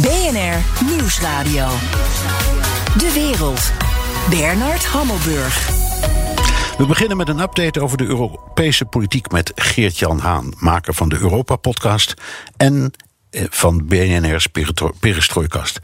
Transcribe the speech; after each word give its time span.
BNR 0.00 0.84
Nieuwsradio. 0.84 1.66
De 2.98 3.10
wereld. 3.14 3.72
Bernard 4.30 4.84
Hammelburg. 4.84 5.68
We 6.78 6.86
beginnen 6.86 7.16
met 7.16 7.28
een 7.28 7.40
update 7.40 7.80
over 7.80 7.96
de 7.96 8.04
Europese 8.04 8.84
politiek 8.84 9.30
met 9.30 9.52
Geert-Jan 9.54 10.18
Haan, 10.18 10.52
maker 10.58 10.94
van 10.94 11.08
de 11.08 11.18
Europa-podcast 11.18 12.14
en 12.56 12.92
eh, 13.30 13.44
van 13.50 13.86
BNR's 13.86 14.46
Perestrooikast. 15.00 15.78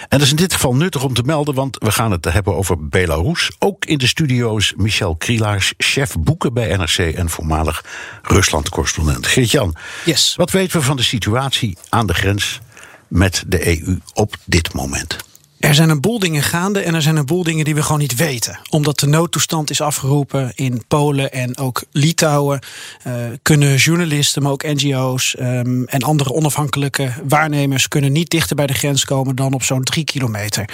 En 0.00 0.06
dat 0.08 0.20
is 0.20 0.30
in 0.30 0.36
dit 0.36 0.52
geval 0.52 0.74
nuttig 0.74 1.04
om 1.04 1.14
te 1.14 1.22
melden, 1.22 1.54
want 1.54 1.76
we 1.78 1.92
gaan 1.92 2.10
het 2.10 2.24
hebben 2.24 2.56
over 2.56 2.88
Belarus. 2.88 3.50
Ook 3.58 3.84
in 3.84 3.98
de 3.98 4.06
studio's 4.06 4.72
Michel 4.76 5.16
Krielaars, 5.16 5.74
chef 5.78 6.14
boeken 6.18 6.52
bij 6.52 6.76
NRC 6.76 6.98
en 6.98 7.30
voormalig 7.30 7.84
Rusland-correspondent. 8.22 9.26
Geert-Jan, 9.26 9.74
yes. 10.04 10.34
wat 10.36 10.50
weten 10.50 10.78
we 10.78 10.84
van 10.84 10.96
de 10.96 11.02
situatie 11.02 11.76
aan 11.88 12.06
de 12.06 12.14
grens 12.14 12.60
met 13.08 13.44
de 13.46 13.66
EU 13.66 13.98
op 14.14 14.36
dit 14.44 14.72
moment? 14.72 15.16
Er 15.64 15.74
zijn 15.74 15.88
een 15.88 16.00
boel 16.00 16.18
dingen 16.18 16.42
gaande 16.42 16.80
en 16.80 16.94
er 16.94 17.02
zijn 17.02 17.16
een 17.16 17.26
boel 17.26 17.42
dingen 17.42 17.64
die 17.64 17.74
we 17.74 17.82
gewoon 17.82 17.98
niet 17.98 18.14
weten. 18.14 18.58
Omdat 18.70 18.98
de 18.98 19.06
noodtoestand 19.06 19.70
is 19.70 19.80
afgeroepen 19.80 20.52
in 20.54 20.84
Polen 20.88 21.32
en 21.32 21.58
ook 21.58 21.84
Litouwen, 21.90 22.60
uh, 23.06 23.14
kunnen 23.42 23.76
journalisten, 23.76 24.42
maar 24.42 24.52
ook 24.52 24.62
NGO's 24.62 25.36
um, 25.40 25.86
en 25.86 26.02
andere 26.02 26.32
onafhankelijke 26.32 27.12
waarnemers 27.28 27.88
kunnen 27.88 28.12
niet 28.12 28.30
dichter 28.30 28.56
bij 28.56 28.66
de 28.66 28.74
grens 28.74 29.04
komen 29.04 29.36
dan 29.36 29.52
op 29.52 29.62
zo'n 29.62 29.82
drie 29.82 30.04
kilometer. 30.04 30.68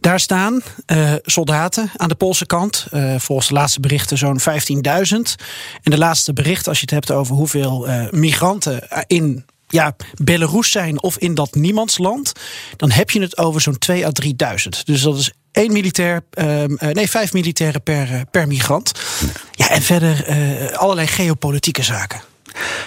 Daar 0.00 0.20
staan 0.20 0.62
uh, 0.86 1.12
soldaten 1.22 1.90
aan 1.96 2.08
de 2.08 2.14
Poolse 2.14 2.46
kant, 2.46 2.86
uh, 2.92 3.14
volgens 3.18 3.48
de 3.48 3.54
laatste 3.54 3.80
berichten 3.80 4.18
zo'n 4.18 4.40
15.000. 4.40 4.46
En 5.82 5.90
de 5.90 5.98
laatste 5.98 6.32
bericht, 6.32 6.68
als 6.68 6.76
je 6.76 6.84
het 6.84 6.94
hebt 6.94 7.10
over 7.10 7.34
hoeveel 7.34 7.88
migranten 8.10 9.06
in 9.06 9.44
ja, 9.74 9.96
Belarus 10.14 10.70
zijn 10.70 11.02
of 11.02 11.18
in 11.18 11.34
dat 11.34 11.54
niemandsland, 11.54 12.32
dan 12.76 12.90
heb 12.90 13.10
je 13.10 13.20
het 13.20 13.38
over 13.38 13.60
zo'n 13.60 13.78
2 13.78 14.06
à 14.06 14.10
3000. 14.10 14.86
Dus 14.86 15.02
dat 15.02 15.18
is 15.18 15.32
één 15.52 15.72
militair, 15.72 16.22
uh, 16.34 16.64
nee, 16.92 17.10
vijf 17.10 17.32
militairen 17.32 17.82
per, 17.82 18.10
uh, 18.10 18.20
per 18.30 18.46
migrant. 18.46 18.92
Ja, 19.50 19.70
en 19.70 19.82
verder 19.82 20.28
uh, 20.28 20.72
allerlei 20.72 21.06
geopolitieke 21.06 21.82
zaken. 21.82 22.20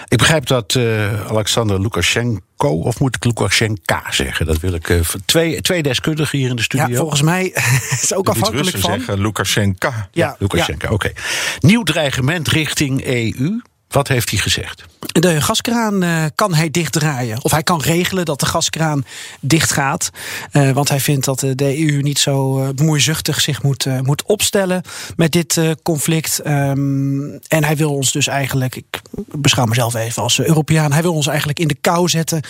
Ik 0.07 0.17
begrijp 0.17 0.45
dat 0.45 0.73
uh, 0.73 1.27
Alexander 1.27 1.81
Lukashenko, 1.81 2.69
of 2.69 2.99
moet 2.99 3.15
ik 3.15 3.25
Lukashenka 3.25 4.03
zeggen? 4.09 4.45
Dat 4.45 4.59
wil 4.59 4.73
ik. 4.73 4.89
Uh, 4.89 4.99
twee, 5.25 5.61
twee 5.61 5.83
deskundigen 5.83 6.37
hier 6.37 6.49
in 6.49 6.55
de 6.55 6.61
studio. 6.61 6.87
Ja, 6.87 6.97
volgens 6.97 7.21
mij 7.21 7.45
is 7.91 8.01
het 8.01 8.13
ook 8.13 8.29
afhankelijk 8.29 8.77
van. 8.77 8.91
zeggen 8.91 9.21
Lukashenka. 9.21 9.89
Ja, 9.89 10.09
ja 10.11 10.35
Lukashenka, 10.39 10.87
ja. 10.87 10.93
oké. 10.93 11.07
Okay. 11.07 11.23
Nieuw 11.59 11.83
dreigement 11.83 12.47
richting 12.47 13.05
EU. 13.05 13.61
Wat 13.97 14.07
heeft 14.07 14.29
hij 14.29 14.39
gezegd? 14.39 14.83
De 14.99 15.41
gaskraan 15.41 16.03
uh, 16.03 16.25
kan 16.35 16.53
hij 16.53 16.71
dichtdraaien. 16.71 17.43
Of 17.43 17.51
hij 17.51 17.63
kan 17.63 17.81
regelen 17.81 18.25
dat 18.25 18.39
de 18.39 18.45
gaskraan 18.45 19.05
dichtgaat. 19.39 20.09
Uh, 20.51 20.71
want 20.71 20.89
hij 20.89 20.99
vindt 20.99 21.25
dat 21.25 21.39
de 21.39 21.89
EU 21.89 22.01
niet 22.01 22.19
zo 22.19 22.61
uh, 22.61 22.69
bemoeizuchtig 22.69 23.41
zich 23.41 23.63
moet, 23.63 23.85
moet 24.03 24.23
opstellen 24.23 24.81
met 25.15 25.31
dit 25.31 25.59
conflict. 25.83 26.41
Um, 26.47 27.39
en 27.47 27.63
hij 27.63 27.75
wil 27.75 27.93
ons 27.93 28.11
dus 28.11 28.27
eigenlijk, 28.27 28.75
ik 28.75 29.01
beschouw 29.31 29.65
mezelf 29.65 29.95
even 29.95 30.23
als 30.23 30.39
Europeaan, 30.39 30.91
hij 30.91 31.01
wil 31.01 31.13
ons 31.13 31.27
eigenlijk 31.27 31.59
in 31.59 31.67
de 31.67 31.77
kou 31.81 32.09
zetten. 32.09 32.41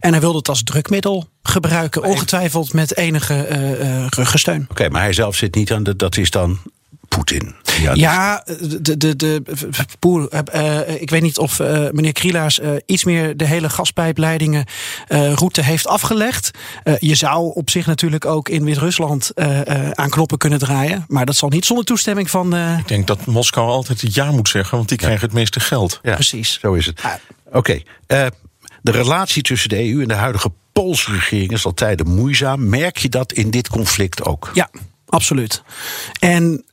En 0.00 0.10
hij 0.10 0.20
wil 0.20 0.34
het 0.34 0.48
als 0.48 0.62
drukmiddel 0.62 1.28
gebruiken. 1.42 2.02
Ongetwijfeld 2.02 2.72
met 2.72 2.96
enige 2.96 4.08
gesteun. 4.10 4.62
Oké, 4.62 4.70
okay, 4.70 4.88
maar 4.88 5.02
hij 5.02 5.12
zelf 5.12 5.36
zit 5.36 5.54
niet 5.54 5.72
aan 5.72 5.82
de. 5.82 5.96
Dat 5.96 6.16
is 6.16 6.30
dan 6.30 6.58
Poetin. 7.08 7.54
Ja, 7.80 7.92
ja, 7.94 8.44
de, 8.80 8.96
de, 8.96 9.16
de, 9.16 9.42
Poer, 9.98 10.28
uh, 10.54 11.00
ik 11.00 11.10
weet 11.10 11.22
niet 11.22 11.38
of 11.38 11.58
uh, 11.58 11.88
meneer 11.90 12.12
Krielaars 12.12 12.58
uh, 12.58 12.70
iets 12.86 13.04
meer 13.04 13.36
de 13.36 13.46
hele 13.46 13.68
gaspijpleidingen 13.68 14.64
route 15.08 15.62
heeft 15.62 15.86
afgelegd. 15.86 16.50
je 16.98 17.14
zou 17.14 17.54
op 17.54 17.70
zich 17.70 17.86
natuurlijk 17.86 18.24
ook 18.24 18.48
in 18.48 18.64
Wit-Rusland 18.64 19.32
aan 19.92 20.10
knoppen 20.10 20.38
kunnen 20.38 20.58
draaien. 20.58 21.04
Maar 21.08 21.26
dat 21.26 21.36
zal 21.36 21.48
niet 21.48 21.64
zonder 21.64 21.84
toestemming 21.84 22.30
van. 22.30 22.56
Ik 22.78 22.88
denk 22.88 23.06
dat 23.06 23.26
Moskou 23.26 23.68
altijd 23.68 24.00
het 24.00 24.14
ja 24.14 24.30
moet 24.30 24.48
zeggen, 24.48 24.76
want 24.76 24.88
die 24.88 24.98
krijgen 24.98 25.26
het 25.26 25.32
meeste 25.32 25.60
geld. 25.60 26.00
Ja, 26.02 26.14
Precies. 26.14 26.58
Zo 26.60 26.72
is 26.72 26.86
het. 26.86 27.00
Oké. 27.46 27.56
Okay. 27.56 27.84
de 28.82 28.90
relatie 28.90 29.42
tussen 29.42 29.68
de 29.68 29.92
EU 29.92 30.02
en 30.02 30.08
de 30.08 30.14
huidige 30.14 30.50
Poolse 30.82 31.12
regering 31.12 31.52
is 31.52 31.64
al 31.64 31.74
tijden 31.74 32.08
moeizaam. 32.08 32.68
Merk 32.68 32.96
je 32.96 33.08
dat 33.08 33.32
in 33.32 33.50
dit 33.50 33.68
conflict 33.68 34.24
ook? 34.24 34.50
Ja, 34.54 34.70
absoluut. 35.06 35.62
En 36.20 36.64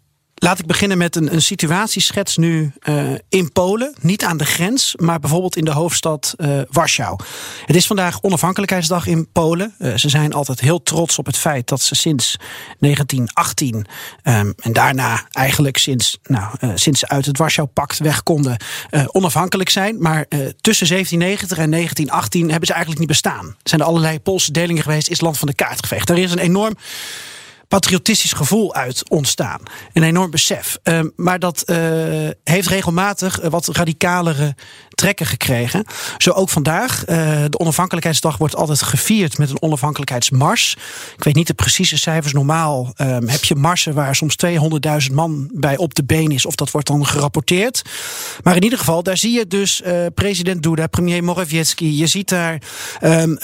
Laat 0.44 0.60
ik 0.60 0.66
beginnen 0.66 0.98
met 0.98 1.16
een, 1.16 1.34
een 1.34 1.42
situatieschets 1.42 2.38
nu 2.38 2.72
uh, 2.84 3.12
in 3.30 3.52
Polen. 3.52 3.94
Niet 4.02 4.24
aan 4.24 4.38
de 4.38 4.46
grens, 4.46 4.96
maar 4.96 5.20
bijvoorbeeld 5.20 5.56
in 5.56 5.66
de 5.66 5.72
hoofdstad 5.72 6.34
uh, 6.38 6.62
Warschau. 6.70 7.20
Het 7.66 7.76
is 7.76 7.88
vandaag 7.88 8.22
onafhankelijkheidsdag 8.22 9.08
in 9.08 9.32
Polen. 9.32 9.76
Uh, 9.80 9.96
ze 9.96 10.10
zijn 10.10 10.34
altijd 10.34 10.60
heel 10.60 10.84
trots 10.84 11.18
op 11.18 11.26
het 11.26 11.38
feit 11.38 11.68
dat 11.68 11.82
ze 11.82 11.96
sinds 11.96 12.38
1918 12.80 13.76
um, 14.24 14.54
en 14.60 14.74
daarna 14.74 15.28
eigenlijk 15.32 15.78
sinds, 15.78 16.18
nou, 16.24 16.56
sinds 16.76 17.00
ze 17.00 17.08
uit 17.08 17.26
het 17.26 17.38
Warschau-pact 17.38 17.98
weg 17.98 18.24
konden 18.24 18.58
onafhankelijk 19.08 19.70
zijn. 19.70 19.96
Maar 20.00 20.26
tussen 20.62 20.88
1790 20.88 21.58
en 21.58 21.72
1918 21.72 22.50
hebben 22.50 22.68
ze 22.68 22.74
eigenlijk 22.74 23.00
niet 23.00 23.22
bestaan. 23.22 23.46
Er 23.46 23.56
zijn 23.64 23.82
er 23.82 23.88
allerlei 23.88 24.20
Poolse 24.20 24.52
delingen 24.52 24.84
geweest, 24.84 25.10
is 25.10 25.22
land 25.22 25.38
van 25.38 25.48
de 25.48 25.56
kaart 25.56 25.80
geveegd. 25.80 26.10
Er 26.10 26.18
is 26.18 26.32
een 26.32 26.40
enorm 26.40 26.76
patriotistisch 27.74 28.34
gevoel 28.34 28.74
uit 28.74 29.10
ontstaan. 29.10 29.60
Een 29.94 30.04
enorm 30.04 30.32
besef. 30.32 30.78
Uh, 30.84 31.00
maar 31.16 31.40
dat 31.40 31.64
uh, 31.66 31.78
heeft 32.44 32.68
regelmatig 32.68 33.40
wat 33.50 33.68
radicalere 33.68 34.56
trekken 34.90 35.26
gekregen. 35.26 35.86
Zo 36.18 36.32
ook 36.32 36.50
vandaag. 36.50 37.02
Uh, 37.02 37.16
de 37.50 37.60
onafhankelijkheidsdag 37.60 38.38
wordt 38.38 38.56
altijd 38.56 38.82
gevierd 38.82 39.38
met 39.38 39.50
een 39.50 39.62
onafhankelijkheidsmars. 39.62 40.78
Ik 41.18 41.24
weet 41.24 41.36
niet 41.36 41.48
de 41.48 41.54
precieze 41.54 41.98
cijfers. 41.98 42.34
Normaal 42.34 42.94
um, 42.98 43.28
heb 43.28 43.44
je 43.44 43.56
marsen 43.56 43.94
waar 43.94 44.16
soms 44.16 44.36
200.000 45.10 45.14
man 45.14 45.50
bij 45.54 45.78
op 45.78 45.94
de 45.94 46.04
been 46.04 46.32
is. 46.32 46.46
Of 46.46 46.56
dat 46.56 46.72
wordt 46.72 46.88
dan 46.88 47.06
gerapporteerd. 47.06 47.82
Maar 48.44 48.56
in 48.56 48.64
ieder 48.64 48.80
geval, 48.80 49.04
daar 49.04 49.18
zie 49.18 49.32
je 49.38 49.48
dus 49.48 49.82
president 50.14 50.64
Duda, 50.64 50.88
premier 50.88 51.24
Morawiecki. 51.24 51.98
Je 51.98 52.08
ziet 52.08 52.30
daar... 52.30 52.62
Um, 53.02 53.38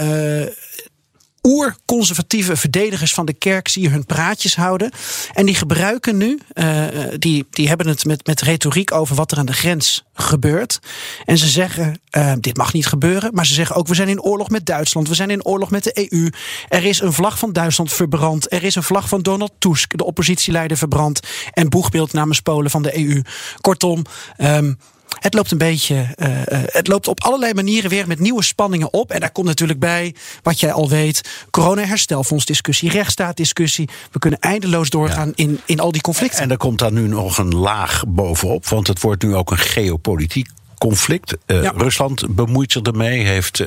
oer-conservatieve 1.49 2.55
verdedigers 2.55 3.13
van 3.13 3.25
de 3.25 3.33
kerk 3.33 3.67
zie 3.67 3.81
je 3.81 3.89
hun 3.89 4.05
praatjes 4.05 4.55
houden. 4.55 4.91
En 5.33 5.45
die 5.45 5.55
gebruiken 5.55 6.17
nu, 6.17 6.39
uh, 6.53 6.85
die, 7.17 7.47
die 7.49 7.67
hebben 7.67 7.87
het 7.87 8.05
met, 8.05 8.27
met 8.27 8.41
retoriek 8.41 8.91
over 8.91 9.15
wat 9.15 9.31
er 9.31 9.37
aan 9.37 9.45
de 9.45 9.53
grens 9.53 10.03
gebeurt. 10.13 10.79
En 11.25 11.37
ze 11.37 11.47
zeggen, 11.47 12.01
uh, 12.17 12.33
dit 12.39 12.57
mag 12.57 12.73
niet 12.73 12.87
gebeuren. 12.87 13.33
Maar 13.33 13.45
ze 13.45 13.53
zeggen 13.53 13.75
ook, 13.75 13.87
we 13.87 13.95
zijn 13.95 14.07
in 14.07 14.21
oorlog 14.21 14.49
met 14.49 14.65
Duitsland. 14.65 15.07
We 15.07 15.15
zijn 15.15 15.29
in 15.29 15.45
oorlog 15.45 15.69
met 15.69 15.83
de 15.83 16.09
EU. 16.11 16.29
Er 16.67 16.85
is 16.85 17.01
een 17.01 17.13
vlag 17.13 17.39
van 17.39 17.53
Duitsland 17.53 17.93
verbrand. 17.93 18.51
Er 18.51 18.63
is 18.63 18.75
een 18.75 18.83
vlag 18.83 19.09
van 19.09 19.21
Donald 19.21 19.51
Tusk, 19.59 19.97
de 19.97 20.05
oppositieleider, 20.05 20.77
verbrand. 20.77 21.19
En 21.53 21.69
boegbeeld 21.69 22.13
namens 22.13 22.39
Polen 22.39 22.71
van 22.71 22.81
de 22.81 22.97
EU. 22.97 23.21
Kortom... 23.61 24.05
Um, 24.37 24.77
het 25.19 25.34
loopt 25.34 25.52
een 25.52 25.57
beetje. 25.57 25.96
Uh, 25.96 26.28
uh, 26.28 26.44
het 26.66 26.88
loopt 26.88 27.07
op 27.07 27.24
allerlei 27.24 27.53
manieren 27.53 27.90
weer 27.90 28.07
met 28.07 28.19
nieuwe 28.19 28.43
spanningen 28.43 28.93
op. 28.93 29.11
En 29.11 29.20
daar 29.20 29.32
komt 29.32 29.47
natuurlijk 29.47 29.79
bij, 29.79 30.16
wat 30.43 30.59
jij 30.59 30.72
al 30.72 30.90
weet, 30.90 31.47
corona-herstelfondsdiscussie, 31.49 32.90
rechtsstaatdiscussie. 32.90 33.90
We 34.11 34.20
kunnen 34.20 34.40
eindeloos 34.40 34.90
doorgaan 34.90 35.28
ja. 35.28 35.34
in, 35.35 35.59
in 35.66 35.79
al 35.79 35.91
die 35.91 36.02
conflicten. 36.02 36.41
En 36.41 36.52
er 36.52 36.58
komt 36.58 36.79
daar 36.79 36.91
nu 36.91 37.08
nog 37.08 37.38
een 37.38 37.55
laag 37.55 38.03
bovenop, 38.08 38.67
want 38.67 38.88
het 38.88 39.02
wordt 39.02 39.23
nu 39.23 39.35
ook 39.35 39.52
een 39.52 39.58
geopolitiek 39.58 40.47
conflict. 40.79 41.37
Uh, 41.46 41.64
ja. 41.64 41.73
Rusland 41.76 42.35
bemoeit 42.35 42.72
zich 42.72 42.81
ermee, 42.81 43.26
heeft 43.26 43.64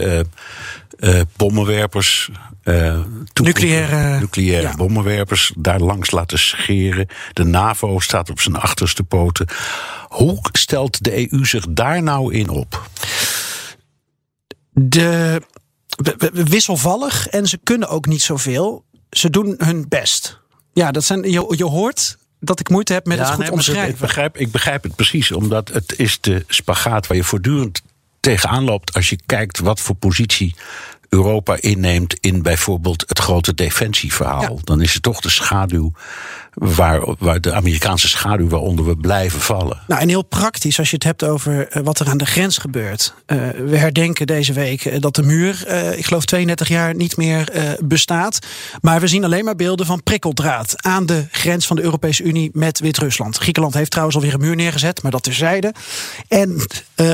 bommenwerpers 1.36 2.30
uh, 2.64 3.00
nucleaire, 3.42 4.18
nucleaire 4.20 4.68
ja. 4.68 4.76
bommenwerpers 4.76 5.52
daar 5.56 5.80
langs 5.80 6.10
laten 6.10 6.38
scheren. 6.38 7.06
De 7.32 7.44
NAVO 7.44 7.98
staat 7.98 8.30
op 8.30 8.40
zijn 8.40 8.56
achterste 8.56 9.02
poten. 9.02 9.46
Hoe 10.08 10.38
stelt 10.52 11.04
de 11.04 11.32
EU 11.32 11.44
zich 11.44 11.66
daar 11.68 12.02
nou 12.02 12.34
in 12.34 12.48
op? 12.48 12.88
De, 14.70 15.42
wisselvallig 16.32 17.28
en 17.28 17.46
ze 17.46 17.58
kunnen 17.62 17.88
ook 17.88 18.06
niet 18.06 18.22
zoveel. 18.22 18.84
Ze 19.10 19.30
doen 19.30 19.54
hun 19.58 19.88
best. 19.88 20.40
Ja, 20.72 20.90
dat 20.90 21.04
zijn, 21.04 21.22
je, 21.30 21.54
je 21.56 21.64
hoort 21.64 22.18
dat 22.44 22.60
ik 22.60 22.68
moeite 22.68 22.92
heb 22.92 23.06
met 23.06 23.16
ja, 23.16 23.24
het 23.24 23.32
goed 23.32 23.42
nee, 23.42 23.52
omschrijven. 23.52 23.94
Ik 23.94 23.98
begrijp, 23.98 24.36
ik 24.36 24.50
begrijp 24.50 24.82
het 24.82 24.96
precies, 24.96 25.32
omdat 25.32 25.68
het 25.68 25.98
is 25.98 26.20
de 26.20 26.44
spagaat 26.48 27.06
waar 27.06 27.16
je 27.16 27.24
voortdurend 27.24 27.82
tegenaan 28.20 28.64
loopt 28.64 28.94
als 28.94 29.10
je 29.10 29.18
kijkt 29.26 29.58
wat 29.58 29.80
voor 29.80 29.94
positie 29.94 30.54
Europa 31.14 31.56
inneemt 31.60 32.14
in 32.20 32.42
bijvoorbeeld 32.42 33.04
het 33.06 33.18
grote 33.18 33.54
defensieverhaal. 33.54 34.60
Dan 34.64 34.80
is 34.82 34.94
het 34.94 35.02
toch 35.02 35.20
de 35.20 35.30
schaduw 35.30 35.92
waar, 36.54 37.14
waar 37.18 37.40
de 37.40 37.52
Amerikaanse 37.52 38.08
schaduw 38.08 38.48
waaronder 38.48 38.84
we 38.84 38.96
blijven 38.96 39.40
vallen. 39.40 39.82
Nou, 39.86 40.00
en 40.00 40.08
heel 40.08 40.22
praktisch 40.22 40.78
als 40.78 40.90
je 40.90 40.94
het 40.94 41.04
hebt 41.04 41.24
over 41.24 41.68
eh, 41.68 41.82
wat 41.82 41.98
er 41.98 42.08
aan 42.08 42.16
de 42.16 42.26
grens 42.26 42.58
gebeurt. 42.58 43.14
Uh, 43.26 43.50
we 43.50 43.76
herdenken 43.76 44.26
deze 44.26 44.52
week 44.52 44.84
eh, 44.84 45.00
dat 45.00 45.14
de 45.14 45.22
muur, 45.22 45.64
uh, 45.68 45.98
ik 45.98 46.06
geloof 46.06 46.24
32 46.24 46.68
jaar, 46.68 46.94
niet 46.94 47.16
meer 47.16 47.52
bestaat. 47.84 48.38
Maar 48.80 49.00
we 49.00 49.06
zien 49.06 49.24
alleen 49.24 49.44
maar 49.44 49.56
beelden 49.56 49.86
van 49.86 50.02
prikkeldraad 50.02 50.74
aan 50.76 51.06
de 51.06 51.26
grens 51.30 51.66
van 51.66 51.76
de 51.76 51.82
Europese 51.82 52.22
Unie 52.22 52.50
met 52.52 52.80
Wit-Rusland. 52.80 53.36
Griekenland 53.36 53.74
heeft 53.74 53.90
trouwens 53.90 54.16
alweer 54.16 54.34
een 54.34 54.40
muur 54.40 54.56
neergezet, 54.56 55.02
maar 55.02 55.10
dat 55.10 55.22
terzijde. 55.22 55.74
En, 56.28 56.66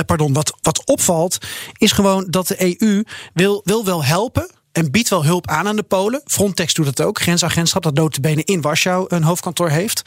pardon, 0.05 0.33
wat, 0.33 0.57
wat 0.61 0.85
opvalt 0.85 1.37
is 1.77 1.91
gewoon 1.91 2.25
dat 2.29 2.47
de 2.47 2.79
EU 2.81 3.03
wil, 3.33 3.61
wil 3.63 3.85
wel 3.89 4.03
helpen 4.03 4.49
en 4.71 4.91
biedt 4.91 5.09
wel 5.09 5.25
hulp 5.25 5.47
aan 5.47 5.67
aan 5.67 5.75
de 5.75 5.83
Polen. 5.83 6.21
Frontex 6.25 6.73
doet 6.73 6.85
het 6.85 7.01
ook. 7.01 7.21
Grensagentschap 7.21 7.83
dat 7.83 7.93
notabene 7.93 8.43
in 8.43 8.61
Warschau 8.61 9.05
een 9.07 9.23
hoofdkantoor 9.23 9.69
heeft. 9.69 10.01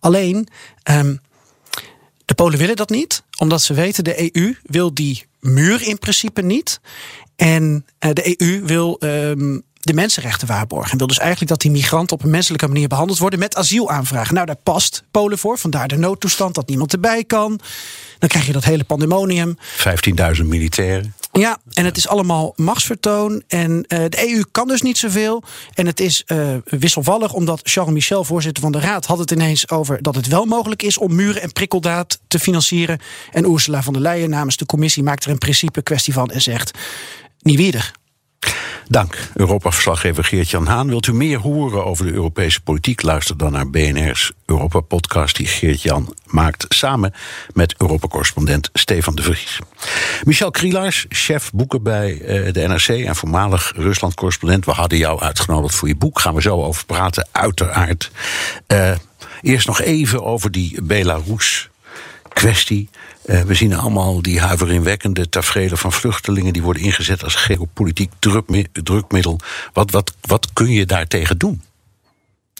Alleen, 0.00 0.48
um, 0.90 1.20
de 2.24 2.34
Polen 2.34 2.58
willen 2.58 2.76
dat 2.76 2.90
niet. 2.90 3.22
Omdat 3.38 3.62
ze 3.62 3.74
weten, 3.74 4.04
de 4.04 4.36
EU 4.36 4.56
wil 4.62 4.94
die 4.94 5.26
muur 5.40 5.82
in 5.82 5.98
principe 5.98 6.42
niet. 6.42 6.80
En 7.36 7.86
uh, 8.00 8.10
de 8.12 8.40
EU 8.40 8.64
wil 8.64 8.96
um, 9.00 9.62
de 9.80 9.94
mensenrechten 9.94 10.48
waarborgen. 10.48 10.92
En 10.92 10.98
wil 10.98 11.06
dus 11.06 11.18
eigenlijk 11.18 11.50
dat 11.50 11.60
die 11.60 11.70
migranten 11.70 12.16
op 12.16 12.24
een 12.24 12.30
menselijke 12.30 12.66
manier 12.66 12.88
behandeld 12.88 13.18
worden 13.18 13.38
met 13.38 13.56
asielaanvragen. 13.56 14.34
Nou, 14.34 14.46
daar 14.46 14.56
past 14.62 15.04
Polen 15.10 15.38
voor. 15.38 15.58
Vandaar 15.58 15.88
de 15.88 15.96
noodtoestand 15.96 16.54
dat 16.54 16.68
niemand 16.68 16.92
erbij 16.92 17.24
kan. 17.24 17.60
Dan 18.18 18.28
krijg 18.28 18.46
je 18.46 18.52
dat 18.52 18.64
hele 18.64 18.84
pandemonium. 18.84 19.58
15.000 20.38 20.44
militairen. 20.44 21.14
Ja, 21.32 21.58
en 21.72 21.84
het 21.84 21.96
is 21.96 22.08
allemaal 22.08 22.52
machtsvertoon. 22.56 23.42
En 23.48 23.70
uh, 23.70 23.98
de 24.08 24.28
EU 24.28 24.44
kan 24.50 24.68
dus 24.68 24.82
niet 24.82 24.98
zoveel. 24.98 25.42
En 25.74 25.86
het 25.86 26.00
is 26.00 26.24
uh, 26.26 26.56
wisselvallig, 26.64 27.32
omdat 27.32 27.60
Charles 27.62 27.94
Michel, 27.94 28.24
voorzitter 28.24 28.62
van 28.62 28.72
de 28.72 28.80
Raad, 28.80 29.06
had 29.06 29.18
het 29.18 29.30
ineens 29.30 29.70
over 29.70 30.02
dat 30.02 30.14
het 30.14 30.26
wel 30.26 30.44
mogelijk 30.44 30.82
is 30.82 30.98
om 30.98 31.14
muren 31.14 31.42
en 31.42 31.52
prikkeldaad 31.52 32.20
te 32.26 32.38
financieren. 32.38 33.00
En 33.30 33.50
Ursula 33.50 33.82
von 33.82 33.92
der 33.92 34.02
Leyen 34.02 34.30
namens 34.30 34.56
de 34.56 34.66
commissie 34.66 35.02
maakt 35.02 35.24
er 35.24 35.30
een 35.30 35.38
principe 35.38 35.82
kwestie 35.82 36.12
van 36.12 36.30
en 36.30 36.42
zegt: 36.42 36.78
niet 37.38 37.56
weer. 37.56 37.92
Dank, 38.90 39.30
Europa-verslaggever 39.34 40.24
Geert-Jan 40.24 40.66
Haan. 40.66 40.88
Wilt 40.88 41.06
u 41.06 41.12
meer 41.12 41.38
horen 41.38 41.84
over 41.84 42.06
de 42.06 42.12
Europese 42.12 42.60
politiek? 42.60 43.02
Luister 43.02 43.36
dan 43.36 43.52
naar 43.52 43.70
BNR's 43.70 44.32
Europa-podcast 44.46 45.36
die 45.36 45.46
Geert-Jan 45.46 46.14
maakt... 46.26 46.64
samen 46.68 47.14
met 47.52 47.74
Europa-correspondent 47.78 48.70
Stefan 48.72 49.14
de 49.14 49.22
Vries. 49.22 49.58
Michel 50.24 50.50
Krielaars, 50.50 51.06
chef 51.08 51.50
boeken 51.52 51.82
bij 51.82 52.20
eh, 52.20 52.52
de 52.52 52.66
NRC... 52.66 52.88
en 52.88 53.16
voormalig 53.16 53.72
Rusland-correspondent. 53.76 54.64
We 54.64 54.72
hadden 54.72 54.98
jou 54.98 55.20
uitgenodigd 55.20 55.74
voor 55.74 55.88
je 55.88 55.96
boek. 55.96 56.20
Gaan 56.20 56.34
we 56.34 56.40
zo 56.42 56.62
over 56.62 56.86
praten, 56.86 57.28
uiteraard. 57.32 58.10
Uh, 58.66 58.90
eerst 59.40 59.66
nog 59.66 59.80
even 59.80 60.24
over 60.24 60.50
die 60.50 60.78
Belarus-kwestie... 62.34 62.88
Uh, 63.24 63.42
we 63.42 63.54
zien 63.54 63.74
allemaal 63.74 64.22
die 64.22 64.40
huiveringwekkende 64.40 65.28
tafereelen 65.28 65.78
van 65.78 65.92
vluchtelingen 65.92 66.52
die 66.52 66.62
worden 66.62 66.82
ingezet 66.82 67.24
als 67.24 67.34
geopolitiek 67.34 68.12
drukmiddel. 68.72 69.40
Wat, 69.72 69.90
wat, 69.90 70.14
wat 70.20 70.52
kun 70.52 70.70
je 70.70 70.86
daartegen 70.86 71.38
doen? 71.38 71.62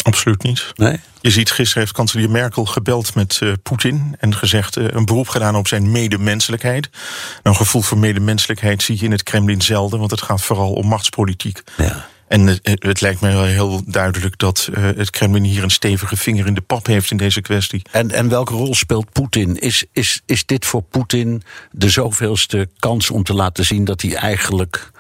Absoluut 0.03 0.43
niet. 0.43 0.73
Nee? 0.75 1.01
Je 1.21 1.31
ziet, 1.31 1.51
gisteren 1.51 1.83
heeft 1.83 1.95
kanselier 1.95 2.31
Merkel 2.31 2.65
gebeld 2.65 3.15
met 3.15 3.41
uh, 3.43 3.53
Poetin 3.63 4.17
en 4.19 4.35
gezegd 4.35 4.77
uh, 4.77 4.85
een 4.89 5.05
beroep 5.05 5.29
gedaan 5.29 5.57
op 5.57 5.69
zijn 5.69 5.91
medemenselijkheid. 5.91 6.89
Nou, 6.91 7.01
een 7.43 7.57
gevoel 7.57 7.83
voor 7.83 7.99
medemenselijkheid 7.99 8.83
zie 8.83 8.97
je 8.99 9.05
in 9.05 9.13
het 9.13 9.23
Kremlin 9.23 9.63
zelden, 9.63 9.99
want 9.99 10.11
het 10.11 10.23
gaat 10.23 10.43
vooral 10.43 10.73
om 10.73 10.87
machtspolitiek. 10.87 11.63
Ja. 11.77 12.09
En 12.31 12.47
het, 12.63 13.01
lijkt 13.01 13.21
mij 13.21 13.33
wel 13.33 13.45
heel 13.45 13.83
duidelijk 13.87 14.39
dat 14.39 14.69
uh, 14.71 14.85
het 14.85 15.11
Kremlin 15.11 15.45
hier 15.45 15.63
een 15.63 15.71
stevige 15.71 16.17
vinger 16.17 16.47
in 16.47 16.55
de 16.55 16.61
pap 16.61 16.87
heeft 16.87 17.11
in 17.11 17.17
deze 17.17 17.41
kwestie. 17.41 17.83
En, 17.91 18.11
en 18.11 18.29
welke 18.29 18.55
rol 18.55 18.75
speelt 18.75 19.13
Poetin? 19.13 19.57
Is, 19.57 19.85
is, 19.93 20.21
is 20.27 20.47
dit 20.47 20.67
voor 20.67 20.83
Poetin 20.83 21.43
de 21.71 21.89
zoveelste 21.89 22.69
kans 22.79 23.11
om 23.11 23.23
te 23.23 23.35
laten 23.35 23.65
zien 23.65 23.85
dat 23.85 24.03
hij 24.03 24.15
eigenlijk 24.15 24.91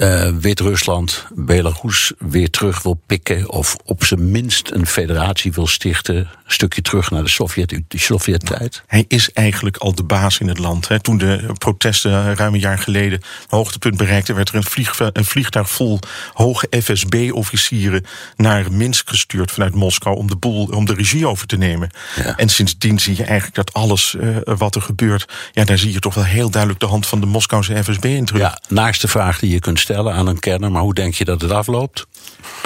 uh, 0.00 0.28
Wit-Rusland, 0.40 1.26
Belarus 1.34 2.12
weer 2.18 2.50
terug 2.50 2.82
wil 2.82 3.00
pikken. 3.06 3.50
Of 3.50 3.76
op 3.84 4.04
zijn 4.04 4.30
minst 4.30 4.70
een 4.70 4.86
federatie 4.86 5.52
wil 5.52 5.66
stichten. 5.66 6.16
Een 6.16 6.26
stukje 6.46 6.82
terug 6.82 7.10
naar 7.10 7.22
de 7.22 7.28
Sovjet-tijd. 7.28 7.84
Sovjet 8.02 8.82
Hij 8.86 9.04
is 9.08 9.32
eigenlijk 9.32 9.76
al 9.76 9.94
de 9.94 10.02
baas 10.02 10.38
in 10.38 10.48
het 10.48 10.58
land. 10.58 10.88
Hè. 10.88 11.00
Toen 11.00 11.18
de 11.18 11.50
protesten 11.58 12.36
ruim 12.36 12.54
een 12.54 12.60
jaar 12.60 12.78
geleden 12.78 13.12
een 13.12 13.46
hoogtepunt 13.48 13.96
bereikten, 13.96 14.34
werd 14.34 14.48
er 14.48 14.54
een, 14.54 14.64
vlieg, 14.64 14.98
een 14.98 15.24
vliegtuig 15.24 15.70
vol 15.70 15.98
hoge 16.32 16.68
FSB-officieren 16.82 18.04
naar 18.36 18.72
Minsk 18.72 19.08
gestuurd 19.08 19.50
vanuit 19.50 19.74
Moskou 19.74 20.16
om 20.16 20.26
de 20.26 20.36
boel, 20.36 20.64
om 20.64 20.84
de 20.84 20.94
regie 20.94 21.26
over 21.26 21.46
te 21.46 21.56
nemen. 21.56 21.90
Ja. 22.16 22.36
En 22.36 22.48
sindsdien 22.48 22.98
zie 22.98 23.16
je 23.16 23.24
eigenlijk 23.24 23.54
dat 23.54 23.72
alles 23.72 24.16
uh, 24.20 24.36
wat 24.44 24.74
er 24.74 24.82
gebeurt, 24.82 25.32
ja, 25.52 25.64
daar 25.64 25.78
zie 25.78 25.92
je 25.92 25.98
toch 25.98 26.14
wel 26.14 26.24
heel 26.24 26.50
duidelijk 26.50 26.80
de 26.80 26.86
hand 26.86 27.06
van 27.06 27.20
de 27.20 27.26
Moskouse 27.26 27.82
FSB 27.84 28.04
in 28.04 28.24
terug. 28.24 28.42
Ja, 28.42 28.60
naast 28.68 29.00
de 29.00 29.08
vraag 29.08 29.38
die 29.38 29.50
je 29.50 29.58
kunt 29.58 29.78
stellen 29.78 29.89
aan 29.96 30.26
een 30.26 30.38
kenner, 30.38 30.70
maar 30.70 30.82
hoe 30.82 30.94
denk 30.94 31.14
je 31.14 31.24
dat 31.24 31.40
het 31.40 31.50
afloopt? 31.50 32.06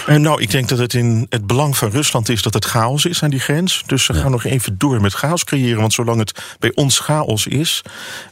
Uh, 0.08 0.16
nou, 0.16 0.42
ik 0.42 0.50
denk 0.50 0.68
dat 0.68 0.78
het 0.78 0.94
in 0.94 1.26
het 1.28 1.46
belang 1.46 1.76
van 1.76 1.90
Rusland 1.90 2.28
is 2.28 2.42
dat 2.42 2.54
het 2.54 2.64
chaos 2.64 3.04
is 3.04 3.22
aan 3.22 3.30
die 3.30 3.40
grens. 3.40 3.82
Dus 3.86 4.04
ze 4.04 4.12
ja. 4.12 4.20
gaan 4.20 4.30
nog 4.30 4.44
even 4.44 4.78
door 4.78 5.00
met 5.00 5.12
chaos 5.12 5.44
creëren. 5.44 5.80
Want 5.80 5.92
zolang 5.92 6.18
het 6.18 6.56
bij 6.58 6.72
ons 6.74 6.98
chaos 6.98 7.46
is, 7.46 7.82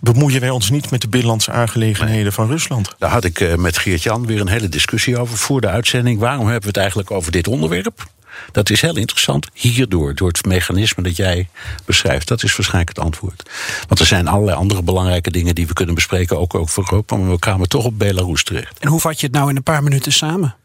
bemoeien 0.00 0.40
wij 0.40 0.50
ons 0.50 0.70
niet 0.70 0.90
met 0.90 1.00
de 1.00 1.08
binnenlandse 1.08 1.50
aangelegenheden 1.50 2.22
nee. 2.22 2.32
van 2.32 2.48
Rusland. 2.48 2.94
Daar 2.98 3.10
had 3.10 3.24
ik 3.24 3.40
uh, 3.40 3.54
met 3.54 3.78
Geert-Jan 3.78 4.26
weer 4.26 4.40
een 4.40 4.48
hele 4.48 4.68
discussie 4.68 5.18
over 5.18 5.36
voor 5.36 5.60
de 5.60 5.68
uitzending. 5.68 6.20
Waarom 6.20 6.44
hebben 6.44 6.62
we 6.62 6.68
het 6.68 6.76
eigenlijk 6.76 7.10
over 7.10 7.32
dit 7.32 7.48
onderwerp? 7.48 8.06
Dat 8.52 8.70
is 8.70 8.81
heel 8.81 8.96
interessant. 8.96 9.46
Hierdoor, 9.52 10.14
door 10.14 10.29
het 10.29 10.44
mechanisme 10.44 11.02
dat 11.02 11.17
jij 11.17 11.49
beschrijft. 11.84 12.29
Dat 12.29 12.43
is 12.43 12.56
waarschijnlijk 12.56 12.96
het 12.96 13.05
antwoord. 13.05 13.50
Want 13.88 14.00
er 14.00 14.06
zijn 14.06 14.29
allerlei 14.29 14.56
andere 14.56 14.82
belangrijke 14.82 15.31
dingen 15.31 15.55
die 15.55 15.67
we 15.67 15.73
kunnen 15.73 15.94
bespreken, 15.94 16.38
ook 16.38 16.55
over 16.55 16.82
Europa. 16.82 17.17
Maar 17.17 17.31
we 17.31 17.38
kwamen 17.38 17.69
toch 17.69 17.84
op 17.84 17.99
Belarus 17.99 18.44
terecht. 18.44 18.79
En 18.79 18.88
hoe 18.88 19.00
vat 19.00 19.20
je 19.20 19.26
het 19.26 19.34
nou 19.34 19.50
in 19.50 19.56
een 19.56 19.62
paar 19.62 19.82
minuten 19.82 20.12
samen? 20.12 20.56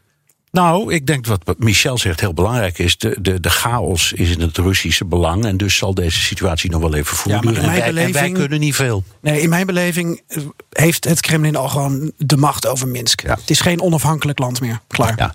Nou, 0.50 0.94
ik 0.94 1.06
denk 1.06 1.26
wat 1.26 1.58
Michel 1.58 1.98
zegt 1.98 2.20
heel 2.20 2.34
belangrijk 2.34 2.78
is. 2.78 2.98
De, 2.98 3.16
de, 3.20 3.40
de 3.40 3.50
chaos 3.50 4.12
is 4.12 4.30
in 4.30 4.40
het 4.40 4.56
Russische 4.56 5.04
belang. 5.04 5.44
En 5.44 5.56
dus 5.56 5.76
zal 5.76 5.94
deze 5.94 6.20
situatie 6.20 6.70
nog 6.70 6.80
wel 6.80 6.94
even 6.94 7.16
voortduren. 7.16 7.62
Ja, 7.62 7.72
en, 7.72 7.78
wij, 7.78 7.88
beleving, 7.88 8.16
en 8.16 8.22
wij 8.22 8.32
kunnen 8.32 8.60
niet 8.60 8.74
veel. 8.74 9.04
Nee, 9.20 9.40
in 9.40 9.48
mijn 9.48 9.66
beleving 9.66 10.22
heeft 10.70 11.04
het 11.04 11.20
Kremlin 11.20 11.56
al 11.56 11.68
gewoon 11.68 12.12
de 12.16 12.36
macht 12.36 12.66
over 12.66 12.88
Minsk. 12.88 13.22
Ja. 13.22 13.34
Het 13.34 13.50
is 13.50 13.60
geen 13.60 13.80
onafhankelijk 13.80 14.38
land 14.38 14.60
meer. 14.60 14.80
Klaar. 14.86 15.14
Ja. 15.16 15.34